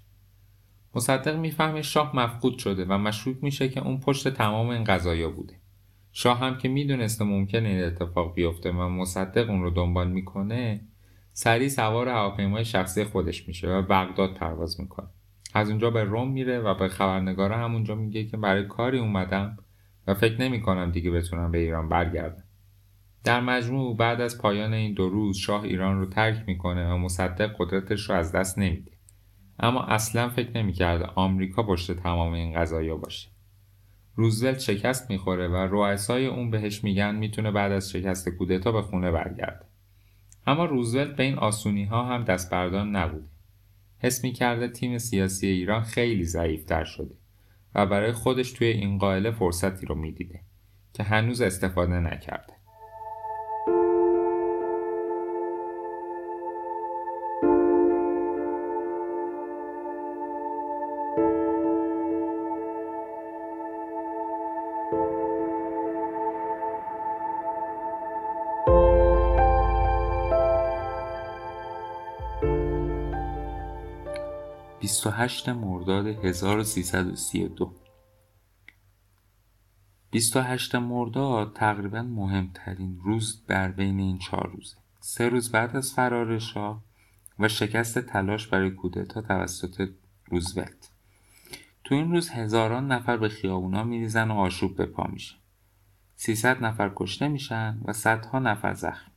مصدق 0.95 1.35
می‌فهمه 1.35 1.81
شاه 1.81 2.15
مفقود 2.15 2.57
شده 2.57 2.85
و 2.85 2.97
مشکوک 2.97 3.37
میشه 3.41 3.69
که 3.69 3.81
اون 3.81 3.99
پشت 3.99 4.27
تمام 4.27 4.69
این 4.69 4.83
قضایا 4.83 5.29
بوده. 5.29 5.53
شاه 6.11 6.39
هم 6.39 6.57
که 6.57 6.69
می‌دونسته 6.69 7.25
ممکنه 7.25 7.69
این 7.69 7.83
اتفاق 7.83 8.35
بیفته 8.35 8.71
و 8.71 8.89
مصدق 8.89 9.49
اون 9.49 9.61
رو 9.61 9.69
دنبال 9.69 10.11
می‌کنه 10.11 10.81
سریع 11.35 11.67
سوار 11.67 12.07
هواپیمای 12.07 12.65
شخصی 12.65 13.03
خودش 13.03 13.47
میشه 13.47 13.67
و 13.67 13.81
بغداد 13.81 14.33
پرواز 14.33 14.81
می‌کنه. 14.81 15.07
از 15.53 15.69
اونجا 15.69 15.89
به 15.89 16.03
روم 16.03 16.31
میره 16.31 16.59
و 16.59 16.75
به 16.75 16.87
خبرنگاره 16.87 17.57
همونجا 17.57 17.95
میگه 17.95 18.25
که 18.25 18.37
برای 18.37 18.67
کاری 18.67 18.99
اومدم 18.99 19.57
و 20.07 20.13
فکر 20.13 20.41
نمی 20.41 20.61
کنم 20.61 20.91
دیگه 20.91 21.11
بتونم 21.11 21.51
به 21.51 21.57
ایران 21.57 21.89
برگردم. 21.89 22.43
در 23.23 23.41
مجموع 23.41 23.97
بعد 23.97 24.21
از 24.21 24.41
پایان 24.41 24.73
این 24.73 24.93
دو 24.93 25.09
روز 25.09 25.37
شاه 25.37 25.63
ایران 25.63 25.99
رو 25.99 26.05
ترک 26.05 26.43
می‌کنه 26.47 26.93
و 26.93 26.97
مصدق 26.97 27.55
قدرتش 27.57 28.09
رو 28.09 28.15
از 28.15 28.31
دست 28.31 28.59
نمیده. 28.59 28.91
اما 29.59 29.83
اصلا 29.83 30.29
فکر 30.29 30.57
نمی‌کرده 30.57 31.05
آمریکا 31.05 31.63
پشت 31.63 31.91
تمام 31.91 32.33
این 32.33 32.53
قضایا 32.59 32.97
باشه. 32.97 33.29
روزولت 34.15 34.59
شکست 34.59 35.09
می‌خوره 35.09 35.47
و 35.47 35.55
رؤسای 35.55 36.25
اون 36.27 36.51
بهش 36.51 36.83
میگن 36.83 37.15
می‌تونه 37.15 37.51
بعد 37.51 37.71
از 37.71 37.91
شکست 37.91 38.29
کودتا 38.29 38.71
به 38.71 38.81
خونه 38.81 39.11
برگرده. 39.11 39.72
اما 40.47 40.65
روزولت 40.65 41.15
به 41.15 41.23
این 41.23 41.35
آسونی 41.35 41.85
ها 41.85 42.03
هم 42.05 42.23
دست 42.23 42.51
بردان 42.51 42.95
نبوده. 42.95 43.27
حس 43.99 44.23
می 44.23 44.33
کرده 44.33 44.67
تیم 44.67 44.97
سیاسی 44.97 45.47
ایران 45.47 45.83
خیلی 45.83 46.23
ضعیفتر 46.23 46.83
شده 46.83 47.15
و 47.75 47.85
برای 47.85 48.11
خودش 48.11 48.51
توی 48.51 48.67
این 48.67 48.97
قائله 48.97 49.31
فرصتی 49.31 49.85
رو 49.85 49.95
می‌دیده 49.95 50.39
که 50.93 51.03
هنوز 51.03 51.41
استفاده 51.41 51.99
نکرده. 51.99 52.53
28 75.03 75.49
مرداد 75.49 76.07
1332 76.07 77.73
28 80.11 80.75
مرداد 80.75 81.53
تقریبا 81.55 82.01
مهمترین 82.01 82.99
روز 83.03 83.43
بر 83.47 83.71
بین 83.71 83.99
این 83.99 84.17
چهار 84.17 84.51
روزه. 84.51 84.75
سه 84.99 85.29
روز 85.29 85.51
بعد 85.51 85.75
از 85.75 85.93
فرار 85.93 86.39
شاه 86.39 86.83
و 87.39 87.47
شکست 87.47 87.99
تلاش 87.99 88.47
برای 88.47 88.71
کودتا 88.71 89.21
توسط 89.21 89.89
روزولت. 90.25 90.91
تو 91.83 91.95
این 91.95 92.11
روز 92.11 92.29
هزاران 92.29 92.91
نفر 92.91 93.17
به 93.17 93.29
خیابونا 93.29 93.83
میریزن 93.83 94.31
و 94.31 94.33
آشوب 94.33 94.75
به 94.75 94.85
پا 94.85 95.07
میشه 95.07 95.35
300 96.15 96.63
نفر 96.63 96.91
کشته 96.95 97.27
میشن 97.27 97.81
و 97.85 97.93
صدها 97.93 98.39
نفر 98.39 98.73
زخم. 98.73 99.11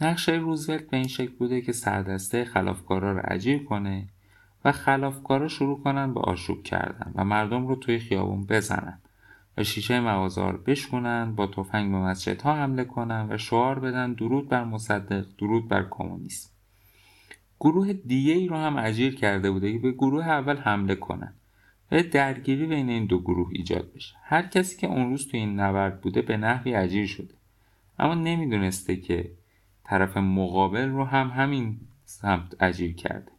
نقشه 0.00 0.32
روزولت 0.32 0.90
به 0.90 0.96
این 0.96 1.08
شکل 1.08 1.32
بوده 1.32 1.60
که 1.60 1.72
سردسته 1.72 2.44
خلافکارا 2.44 3.12
رو 3.12 3.20
عجیب 3.24 3.64
کنه 3.64 4.13
و 4.64 4.72
خلافکارا 4.72 5.48
شروع 5.48 5.82
کنن 5.82 6.14
به 6.14 6.20
آشوب 6.20 6.62
کردن 6.62 7.12
و 7.14 7.24
مردم 7.24 7.66
رو 7.66 7.76
توی 7.76 7.98
خیابون 7.98 8.46
بزنن 8.46 8.98
و 9.56 9.64
شیشه 9.64 10.00
مغازه 10.00 10.50
رو 10.50 10.58
بشکنن 10.58 11.34
با 11.34 11.46
تفنگ 11.46 11.92
به 11.92 11.98
مسجدها 11.98 12.54
حمله 12.54 12.84
کنن 12.84 13.26
و 13.30 13.38
شعار 13.38 13.78
بدن 13.78 14.12
درود 14.12 14.48
بر 14.48 14.64
مصدق 14.64 15.26
درود 15.38 15.68
بر 15.68 15.86
کمونیسم 15.90 16.50
گروه 17.60 17.92
دیگه 17.92 18.32
ای 18.32 18.46
رو 18.46 18.56
هم 18.56 18.76
اجیر 18.76 19.14
کرده 19.14 19.50
بوده 19.50 19.72
که 19.72 19.78
به 19.78 19.92
گروه 19.92 20.28
اول 20.28 20.56
حمله 20.56 20.94
کنن. 20.94 21.34
و 21.92 22.02
درگیری 22.02 22.66
بین 22.66 22.88
این 22.88 23.06
دو 23.06 23.20
گروه 23.20 23.48
ایجاد 23.52 23.92
بشه. 23.94 24.14
هر 24.22 24.42
کسی 24.42 24.76
که 24.76 24.86
اون 24.86 25.10
روز 25.10 25.28
تو 25.28 25.36
این 25.36 25.60
نبرد 25.60 26.00
بوده 26.00 26.22
به 26.22 26.36
نحوی 26.36 26.74
اجیر 26.74 27.06
شده. 27.06 27.34
اما 27.98 28.14
نمی‌دونسته 28.14 28.96
که 28.96 29.30
طرف 29.84 30.16
مقابل 30.16 30.88
رو 30.88 31.04
هم 31.04 31.28
همین 31.28 31.80
سمت 32.04 32.62
اجیر 32.62 32.94
کرده. 32.94 33.32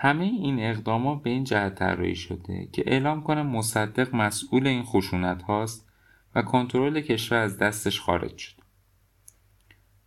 همه 0.00 0.24
این 0.24 0.60
اقدامات 0.60 1.22
به 1.22 1.30
این 1.30 1.44
جهت 1.44 1.74
طراحی 1.74 2.14
شده 2.14 2.68
که 2.72 2.84
اعلام 2.86 3.22
کنه 3.22 3.42
مصدق 3.42 4.14
مسئول 4.14 4.66
این 4.66 4.82
خشونت 4.82 5.42
هاست 5.42 5.88
و 6.34 6.42
کنترل 6.42 7.00
کشور 7.00 7.38
از 7.38 7.58
دستش 7.58 8.00
خارج 8.00 8.38
شد. 8.38 8.62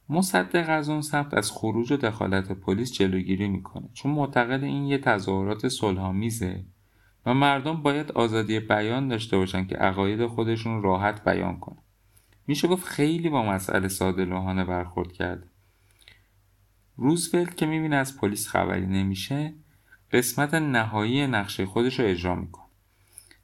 مصدق 0.10 0.66
از 0.70 0.90
اون 0.90 1.02
سمت 1.02 1.34
از 1.34 1.52
خروج 1.52 1.92
و 1.92 1.98
دخالت 1.98 2.52
پلیس 2.52 2.94
جلوگیری 2.94 3.48
می‌کنه 3.48 3.90
چون 3.94 4.12
معتقد 4.12 4.64
این 4.64 4.86
یه 4.86 4.98
تظاهرات 4.98 5.68
صلحآمیزه 5.68 6.64
و 7.26 7.34
مردم 7.34 7.82
باید 7.82 8.12
آزادی 8.12 8.60
بیان 8.60 9.08
داشته 9.08 9.38
باشن 9.38 9.68
که 9.68 9.76
عقاید 9.76 10.26
خودشون 10.28 10.82
راحت 10.82 11.24
بیان 11.24 11.60
کنن. 11.60 11.84
میشه 12.48 12.68
گفت 12.68 12.88
خیلی 12.88 13.30
با 13.30 13.44
مسئله 13.44 13.88
ساده 13.88 14.26
لوحانه 14.26 14.66
برخورد 14.66 15.12
کرده 15.12 15.48
روزولت 16.98 17.58
که 17.58 17.66
می‌بینه 17.66 17.96
از 17.96 18.18
پلیس 18.18 18.48
خبری 18.48 18.86
نمیشه 18.86 19.54
قسمت 20.12 20.54
نهایی 20.54 21.28
نقشه 21.28 21.66
خودش 21.66 22.00
رو 22.00 22.06
اجرا 22.06 22.36
می‌کنه. 22.36 22.66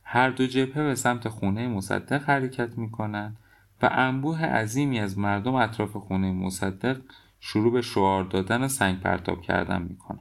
هر 0.03 0.29
دو 0.29 0.47
جبهه 0.47 0.83
به 0.83 0.95
سمت 0.95 1.29
خونه 1.29 1.67
مصدق 1.67 2.24
حرکت 2.24 2.77
می‌کنن 2.77 3.36
و 3.81 3.89
انبوه 3.91 4.45
عظیمی 4.45 5.00
از 5.00 5.17
مردم 5.17 5.55
اطراف 5.55 5.97
خونه 5.97 6.31
مصدق 6.31 7.01
شروع 7.39 7.74
به 7.74 7.81
شعار 7.81 8.24
دادن 8.24 8.62
و 8.62 8.67
سنگ 8.67 9.00
پرتاب 9.00 9.41
کردن 9.41 9.81
می‌کنن 9.81 10.19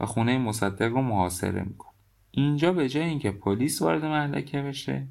و 0.00 0.06
خونه 0.06 0.38
مصدق 0.38 0.92
رو 0.92 1.02
محاصره 1.02 1.62
می‌کنه. 1.62 1.92
اینجا 2.30 2.72
به 2.72 2.88
جای 2.88 3.04
اینکه 3.04 3.30
پلیس 3.30 3.82
وارد 3.82 4.04
محلکه 4.04 4.62
بشه 4.62 5.08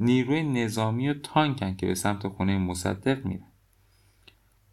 نیروی 0.00 0.42
نظامی 0.42 1.08
و 1.08 1.14
تانکن 1.14 1.74
که 1.76 1.86
به 1.86 1.94
سمت 1.94 2.28
خونه 2.28 2.58
مصدق 2.58 3.24
میره 3.24 3.44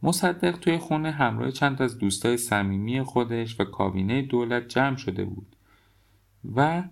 مصدق 0.04 0.58
توی 0.58 0.78
خونه 0.78 1.12
همراه 1.12 1.52
چند 1.52 1.82
از 1.82 1.98
دوستای 1.98 2.38
صمیمی 2.38 3.04
خودش 3.04 3.60
و 3.60 3.64
کابینه 3.64 4.22
دولت 4.22 4.68
جمع 4.68 4.96
شده 4.96 5.26
بود 5.26 5.56
و 6.56 6.84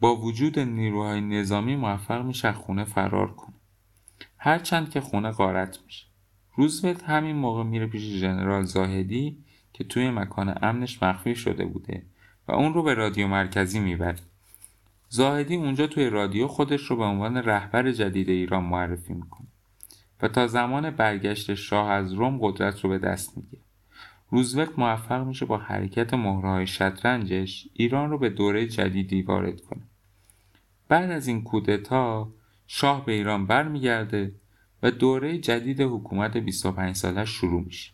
با 0.00 0.16
وجود 0.16 0.58
نیروهای 0.58 1.20
نظامی 1.20 1.76
موفق 1.76 2.24
میشه 2.24 2.52
خونه 2.52 2.84
فرار 2.84 3.34
کنه. 3.34 3.54
هرچند 4.38 4.90
که 4.90 5.00
خونه 5.00 5.30
غارت 5.30 5.78
میشه. 5.86 6.06
روزولت 6.56 7.04
همین 7.04 7.36
موقع 7.36 7.62
میره 7.62 7.86
پیش 7.86 8.02
ژنرال 8.02 8.62
زاهدی 8.62 9.38
که 9.72 9.84
توی 9.84 10.10
مکان 10.10 10.58
امنش 10.62 11.02
مخفی 11.02 11.34
شده 11.34 11.64
بوده 11.64 12.02
و 12.48 12.52
اون 12.52 12.74
رو 12.74 12.82
به 12.82 12.94
رادیو 12.94 13.28
مرکزی 13.28 13.80
می‌بره. 13.80 14.18
زاهدی 15.08 15.56
اونجا 15.56 15.86
توی 15.86 16.10
رادیو 16.10 16.46
خودش 16.46 16.80
رو 16.80 16.96
به 16.96 17.04
عنوان 17.04 17.36
رهبر 17.36 17.92
جدید 17.92 18.28
ایران 18.28 18.64
معرفی 18.64 19.14
می‌کنه. 19.14 19.46
تا 20.28 20.46
زمان 20.46 20.90
برگشت 20.90 21.54
شاه 21.54 21.90
از 21.90 22.12
روم 22.12 22.38
قدرت 22.40 22.80
رو 22.80 22.90
به 22.90 22.98
دست 22.98 23.36
می‌گیره. 23.36 23.62
روزولت 24.30 24.78
موفق 24.78 25.26
میشه 25.26 25.46
با 25.46 25.58
حرکت 25.58 26.14
مهرهای 26.14 26.66
شطرنجش 26.66 27.68
ایران 27.72 28.10
رو 28.10 28.18
به 28.18 28.28
دوره 28.28 28.66
جدیدی 28.66 29.22
وارد 29.22 29.60
کنه. 29.60 29.82
بعد 30.88 31.10
از 31.10 31.26
این 31.26 31.42
کودتا 31.42 32.28
شاه 32.66 33.06
به 33.06 33.12
ایران 33.12 33.46
برمیگرده 33.46 34.32
و 34.82 34.90
دوره 34.90 35.38
جدید 35.38 35.80
حکومت 35.80 36.36
25 36.36 36.96
ساله 36.96 37.24
شروع 37.24 37.62
میشه. 37.62 37.92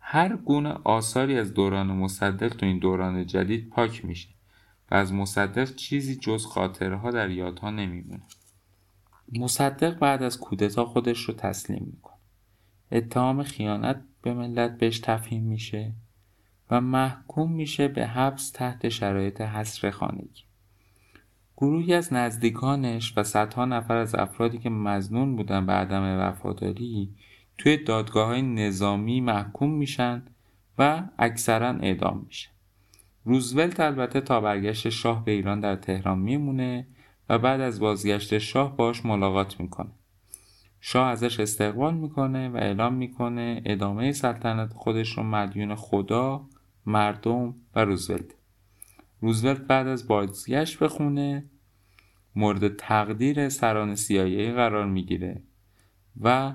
هر 0.00 0.36
گونه 0.36 0.76
آثاری 0.84 1.38
از 1.38 1.54
دوران 1.54 1.86
مصدق 1.86 2.48
تو 2.48 2.66
این 2.66 2.78
دوران 2.78 3.26
جدید 3.26 3.68
پاک 3.68 4.04
میشه 4.04 4.28
و 4.90 4.94
از 4.94 5.12
مصدق 5.12 5.74
چیزی 5.74 6.16
جز 6.16 6.46
خاطرها 6.46 7.10
در 7.10 7.30
یادها 7.30 7.70
نمیمونه. 7.70 8.22
مصدق 9.32 9.98
بعد 9.98 10.22
از 10.22 10.38
کودتا 10.38 10.84
خودش 10.84 11.24
رو 11.24 11.34
تسلیم 11.34 11.92
می‌کنه. 11.92 12.14
اتهام 12.92 13.42
خیانت 13.42 14.04
به 14.22 14.34
ملت 14.34 14.78
بهش 14.78 14.98
تفهیم 14.98 15.42
میشه 15.42 15.92
و 16.70 16.80
محکوم 16.80 17.52
میشه 17.52 17.88
به 17.88 18.06
حبس 18.06 18.50
تحت 18.50 18.88
شرایط 18.88 19.40
حصر 19.40 19.90
خانگی. 19.90 20.44
گروهی 21.56 21.94
از 21.94 22.12
نزدیکانش 22.12 23.14
و 23.16 23.22
صدها 23.22 23.64
نفر 23.64 23.96
از 23.96 24.14
افرادی 24.14 24.58
که 24.58 24.70
مزنون 24.70 25.36
بودن 25.36 25.66
به 25.66 25.72
عدم 25.72 26.18
وفاداری 26.20 27.14
توی 27.58 27.76
دادگاه 27.76 28.26
های 28.26 28.42
نظامی 28.42 29.20
محکوم 29.20 29.70
میشن 29.70 30.22
و 30.78 31.02
اکثرا 31.18 31.68
اعدام 31.68 32.24
میشه 32.26 32.48
روزولت 33.24 33.80
البته 33.80 34.20
تا 34.20 34.40
برگشت 34.40 34.88
شاه 34.88 35.24
به 35.24 35.32
ایران 35.32 35.60
در 35.60 35.76
تهران 35.76 36.18
میمونه 36.18 36.86
و 37.28 37.38
بعد 37.38 37.60
از 37.60 37.80
بازگشت 37.80 38.38
شاه 38.38 38.76
باش 38.76 39.04
ملاقات 39.04 39.60
می‌کنه. 39.60 39.90
شاه 40.80 41.08
ازش 41.08 41.40
استقبال 41.40 41.94
می‌کنه 41.94 42.48
و 42.48 42.56
اعلام 42.56 42.94
می‌کنه 42.94 43.62
ادامه 43.66 44.12
سلطنت 44.12 44.72
خودش 44.72 45.18
رو 45.18 45.22
مدیون 45.22 45.74
خدا 45.74 46.46
مردم 46.86 47.54
و 47.74 47.84
روزولت. 47.84 48.34
روزولت 49.20 49.60
بعد 49.60 49.86
از 49.86 50.08
بازگشت 50.08 50.78
به 50.78 50.88
خونه 50.88 51.44
مورد 52.34 52.76
تقدیر 52.76 53.48
سران 53.48 53.94
سیایی 53.94 54.52
قرار 54.52 54.86
می‌گیره 54.86 55.42
و 56.20 56.52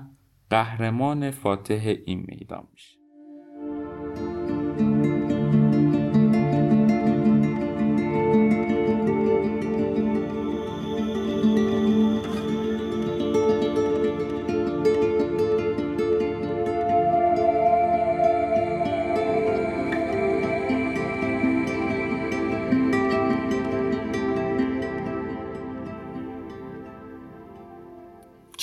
قهرمان 0.50 1.30
فاتح 1.30 1.94
این 2.06 2.26
میدان 2.28 2.66
میشه. 2.72 2.93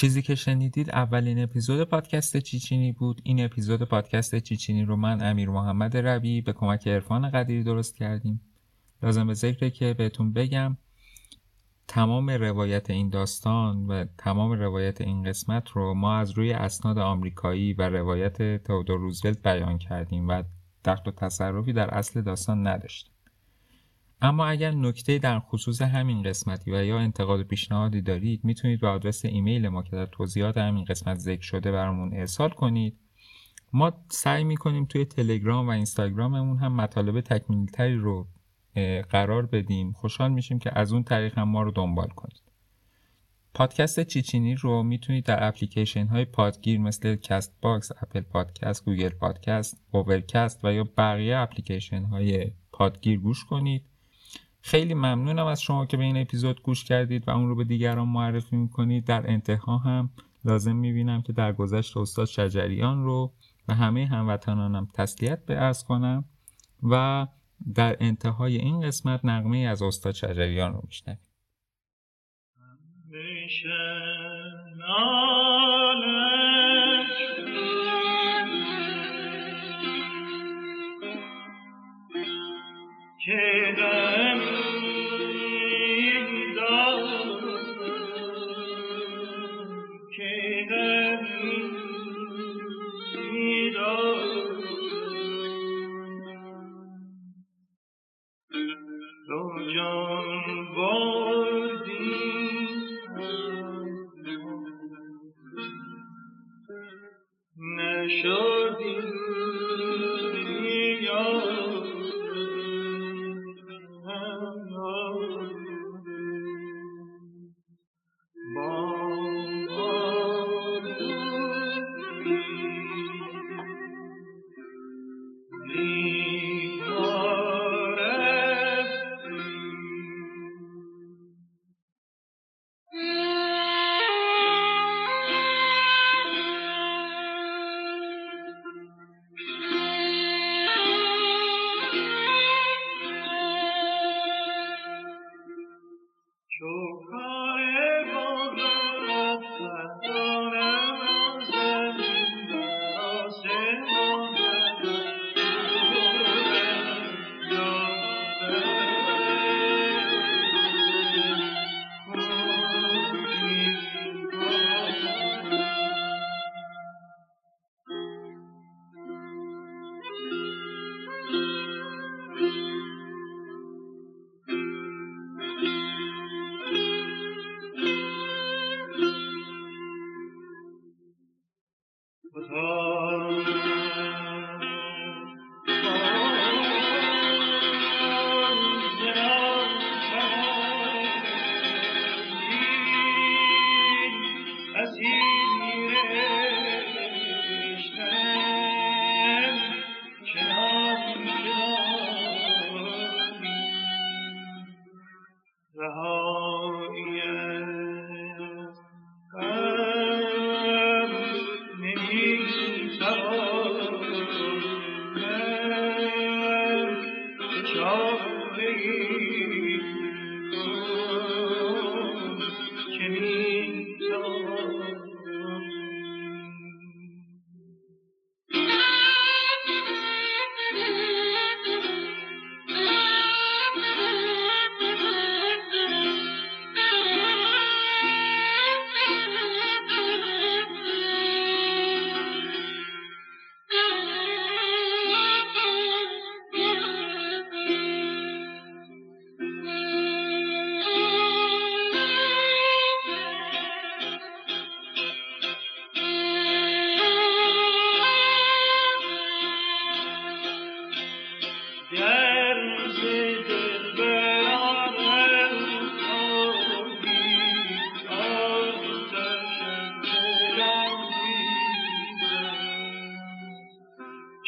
چیزی 0.02 0.22
که 0.22 0.36
شنیدید 0.36 0.90
اولین 0.90 1.44
اپیزود 1.44 1.84
پادکست 1.84 2.38
چیچینی 2.38 2.92
بود. 2.92 3.22
این 3.24 3.46
اپیزود 3.46 3.84
پادکست 3.84 4.40
چیچینی 4.40 4.86
رو 4.86 4.96
من 4.96 5.22
امیر 5.22 5.50
محمد 5.50 5.98
ربی 5.98 6.42
به 6.42 6.54
کمک 6.54 6.88
عرفان 6.88 7.30
قدیری 7.30 7.64
درست 7.64 7.96
کردیم. 7.96 8.42
لازم 9.04 9.28
به 9.28 9.34
ذکره 9.34 9.70
که 9.70 9.94
بهتون 9.94 10.34
بگم 10.34 10.78
تمام 11.88 12.30
روایت 12.30 12.90
این 12.90 13.10
داستان 13.10 13.88
و 13.88 14.06
تمام 14.18 14.52
روایت 14.52 15.02
این 15.02 15.24
قسمت 15.24 15.70
رو 15.70 15.94
ما 15.94 16.18
از 16.18 16.32
روی 16.32 16.54
اسناد 16.54 16.98
آمریکایی 16.98 17.74
و 17.74 17.90
روایت 17.90 18.64
تودور 18.64 19.00
روزولت 19.00 19.42
بیان 19.42 19.78
کردیم 19.78 20.28
و 20.28 20.44
دخل 20.86 21.10
و 21.10 21.12
تصرفی 21.12 21.74
در 21.74 21.90
اصل 21.90 22.22
داستان 22.22 22.68
نداشتیم. 22.68 23.11
اما 24.24 24.46
اگر 24.46 24.72
نکته 24.72 25.18
در 25.18 25.40
خصوص 25.40 25.82
همین 25.82 26.24
قسمتی 26.24 26.72
و 26.72 26.84
یا 26.84 27.00
انتقاد 27.00 27.44
پیشنهادی 27.44 28.02
دارید 28.02 28.44
می‌تونید 28.44 28.82
به 28.82 28.88
آدرس 28.88 29.26
ایمیل 29.26 29.68
ما 29.70 29.84
که 29.84 29.92
در 29.92 30.06
توضیحات 30.06 30.58
همین 30.58 30.86
قسمت 30.86 31.18
ذکر 31.18 31.42
شده 31.42 31.72
برامون 31.72 32.14
ارسال 32.14 32.50
کنید. 32.50 32.98
ما 33.74 33.94
سعی 34.10 34.44
می‌کنیم 34.44 34.86
توی 34.86 35.06
تلگرام 35.06 35.68
و 35.68 35.72
اینستاگراممون 35.72 36.58
هم 36.58 36.76
مطالب 36.76 37.22
تکمیلی 37.22 37.66
تری 37.66 37.96
رو 37.96 38.28
قرار 39.10 39.46
بدیم. 39.46 39.92
خوشحال 39.92 40.32
میشیم 40.32 40.60
که 40.60 40.80
از 40.80 40.94
اون 40.94 41.04
طریق 41.04 41.38
هم 41.38 41.50
ما 41.50 41.62
رو 41.62 41.72
دنبال 41.72 42.08
کنید. 42.08 42.42
پادکست 43.54 44.04
چیچینی 44.04 44.56
رو 44.56 44.84
می‌تونید 44.84 45.26
در 45.26 45.48
اپلیکیشن 45.48 46.08
های 46.08 46.26
پادگیر 46.26 46.80
مثل 46.80 47.16
کست 47.16 47.56
باکس، 47.62 47.92
اپل 48.02 48.22
پادکست، 48.22 48.86
گوگل 48.86 49.10
پادکست، 49.10 49.82
اوورکست 49.92 50.66
و 50.66 50.74
یا 50.74 50.88
بقیه 50.98 51.38
اپلیکیشن 51.38 52.04
های 52.04 52.52
پادگیر 52.72 53.20
گوش 53.20 53.46
کنید. 53.46 53.86
خیلی 54.62 54.94
ممنونم 54.94 55.46
از 55.46 55.62
شما 55.62 55.86
که 55.86 55.98
به 55.98 56.04
این 56.04 56.18
اپیزود 56.18 56.62
گوش 56.62 56.84
کردید 56.84 57.28
و 57.28 57.32
اون 57.32 57.48
رو 57.48 57.56
به 57.56 57.64
دیگران 57.64 58.08
معرفی 58.08 58.56
می‌کنید. 58.56 59.06
در 59.06 59.30
انتها 59.32 59.78
هم 59.78 60.10
لازم 60.46 60.76
می‌بینم 60.76 61.22
که 61.22 61.34
در 61.34 61.54
گذشت 61.54 61.98
استاد 61.98 62.26
شجریان 62.26 63.04
رو 63.04 63.34
و 63.68 63.74
همه 63.76 64.06
هموطنانم 64.06 64.88
تسلیت 64.94 65.46
به 65.46 65.62
ارز 65.62 65.84
کنم 65.84 66.26
و 66.84 67.28
در 67.76 67.98
انتهای 68.00 68.58
این 68.58 68.82
قسمت 68.82 69.26
نقمه 69.26 69.58
از 69.58 69.82
استاد 69.82 70.14
شجریان 70.14 70.74
رو 70.74 70.82
میشنویم. 70.88 71.20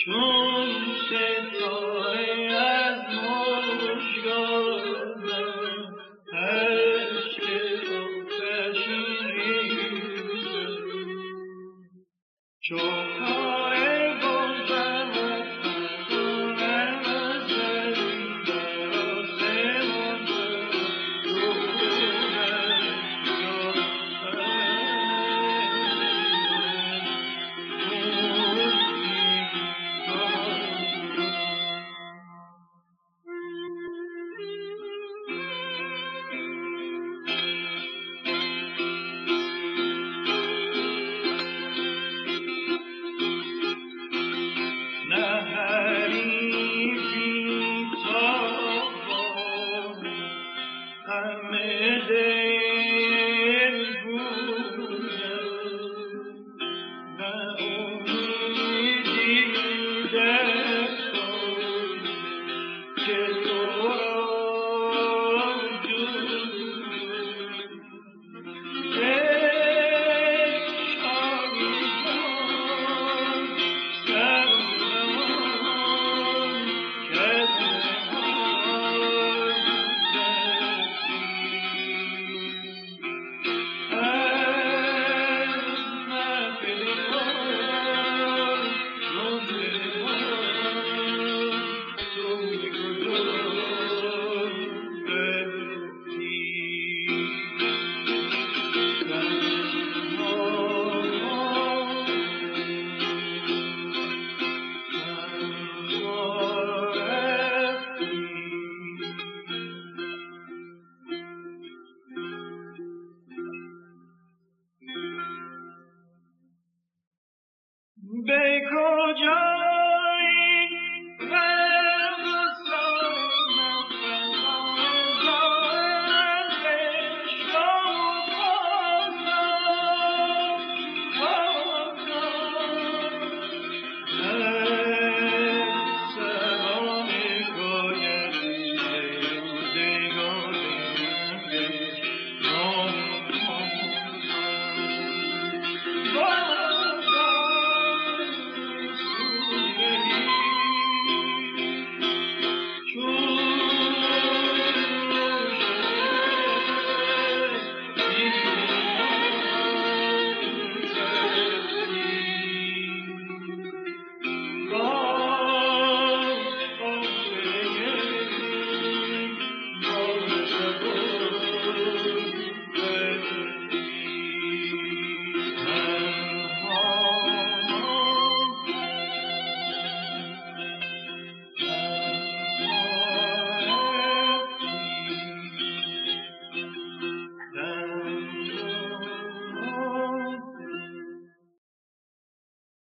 به 0.05 1.82